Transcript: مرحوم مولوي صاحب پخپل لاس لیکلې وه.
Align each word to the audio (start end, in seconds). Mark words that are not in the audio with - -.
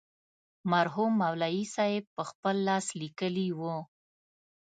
مرحوم 0.71 1.11
مولوي 1.21 1.61
صاحب 1.75 2.03
پخپل 2.17 2.55
لاس 2.67 2.85
لیکلې 3.01 3.47
وه. 3.59 3.77